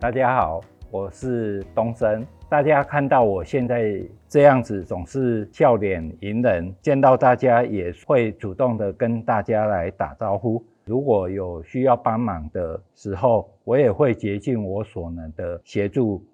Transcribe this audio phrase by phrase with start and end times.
[0.00, 0.60] 大家好，
[0.92, 2.24] 我是东升。
[2.48, 10.64] 大家看到我现在这样子，总是笑脸迎人，见到大家也会主动的跟大家来打招呼。
[10.84, 16.24] 如果有需要帮忙的时候，我也会竭尽我所能的协助。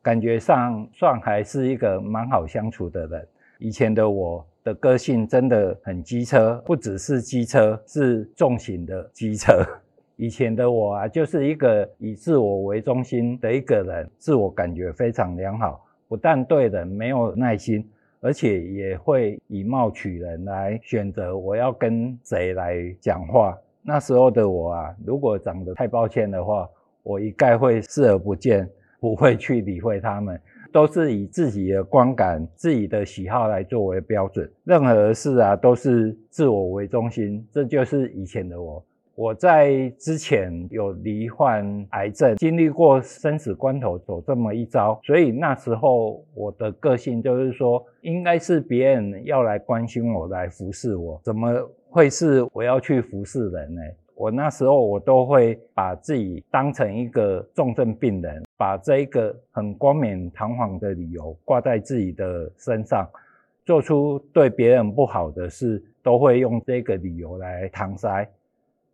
[0.00, 3.28] 感觉上算还是一个蛮好相处的人。
[3.58, 9.62] 以前的我的个性真的很机车，不只是机车，是重型的机车。
[10.20, 17.88] 以前的我啊，就是一个以自我为中心的一个人，自我感觉非常良好，不但对人没有耐心，
[18.20, 23.56] 而且也会以貌取人来选择我要跟谁来讲话。
[23.80, 26.68] 那时候的我啊，如果长得太抱歉的话，
[27.02, 28.68] 我一概会视而不见，
[29.00, 30.38] 不会去理会他们。
[30.70, 38.84] 都是以自己的观感、自己的喜好来作为标准，任何事啊都是自我为中心，这就是以前的我。
[39.20, 51.52] 我在之前有罹患癌症，经历过生死关头走这么一遭，所以那时候我的个性就是说，应该是别人要来关心我、来服侍我，怎么
[51.90, 53.82] 会是我要去服侍人呢？
[54.14, 63.06] 我那时候我都会把自己当成一个重症病人，把这一个很冠冕堂皇的理由挂在自己的身上，
[63.66, 68.26] 做出对别人不好的事，都会用这个理由来搪塞。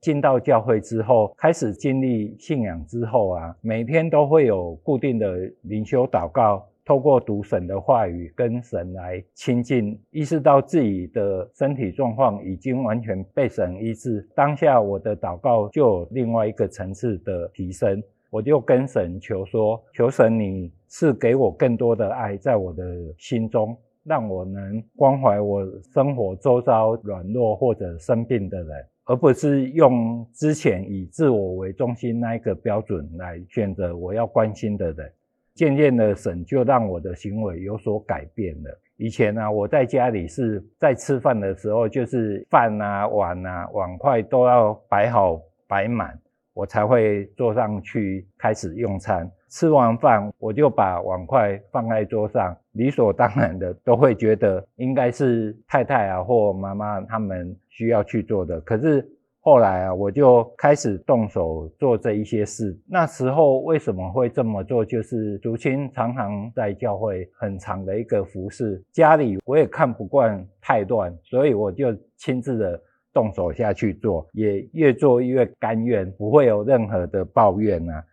[0.00, 6.66] 进到教会之后，开始经历信仰之后啊，每天都会有固定的灵修祷告。
[6.84, 22.84] 透过读神的话语跟神来亲近，意识到自己的身体状况已经完全被神医治，当下我的祷告就有另外一个层次的提升，我就跟神求说：求神你赐给我更多的爱，在我的
[23.18, 35.12] 心中，让我能关怀我生活周遭软弱或者生病的人，而不是用之前以自我为中心那一个标准来选择我要关心的人。
[35.54, 38.80] 渐渐的，神就让我的行为有所改变了。
[38.98, 46.18] 以前呢、我在家里是在吃饭的时候，就是饭啊、碗啊、碗筷都要摆好摆满，
[46.52, 49.30] 我才会坐上去开始用餐。
[49.48, 58.60] 吃完饭，我就把碗筷放在桌上，理所当然的都会觉得应该是太太啊或妈妈他们需要去做的。
[58.60, 59.06] 可是。
[59.46, 62.76] 后来啊，我就开始动手做这一些事。
[62.84, 64.84] 那时候为什么会这么做？
[64.84, 78.04] 就是竹青常常在教会很长的一个服事，家里我也看不惯太乱，所以我就亲自的动手下去做，也越做越甘愿，不会有任何的抱怨啊。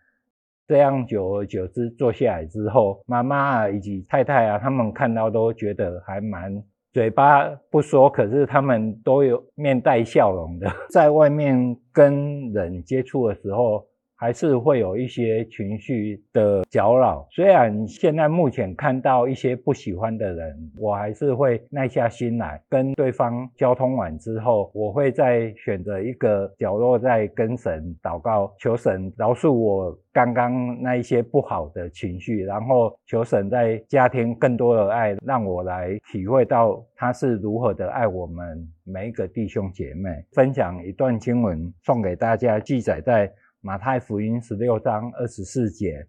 [0.66, 6.62] 这样久而久之做下来之后，妈妈啊以及太太啊，他们看到都觉得还蛮。
[6.92, 13.84] 嘴巴不说，可是他们都有面带笑容的， 在外面跟人接触的时候。
[14.24, 17.28] 还是会有一些情绪的搅扰。
[17.30, 40.08] 虽然现在目前看到一些不喜欢的人，我还是会耐下心来跟对方交通完之后，我会再选择一个角落，再跟神祷告，求神饶恕我刚刚那一些不好的情绪，然后求神在加添更多的爱，让我来体会到他是如何的爱我们每一个弟兄姐妹。
[40.32, 43.30] 分享一段经文送给大家，记载在。
[43.66, 46.06] 马太福音十六章二十四节，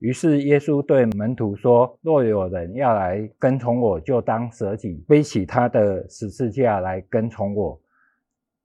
[0.00, 7.80] 于是耶稣对门徒说：“若有人要来跟从我，就当舍己，背起他的十字架来跟从我。”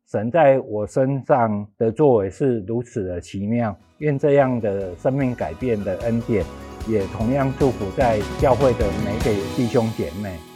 [0.09, 6.44] 神在我身上的作为是如此的奇妙，愿这样的生命改变的恩典，
[6.90, 10.51] 也同样祝福在教会的每个弟兄姐妹。